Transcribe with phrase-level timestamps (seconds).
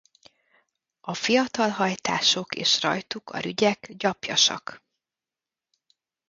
[1.01, 4.83] A fiatal hajtások és rajtuk a rügyek gyapjasak.